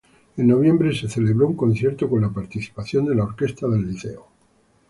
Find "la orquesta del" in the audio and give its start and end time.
3.13-3.87